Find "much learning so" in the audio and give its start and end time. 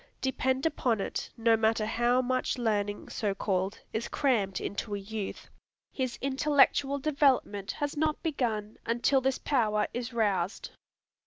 2.23-3.35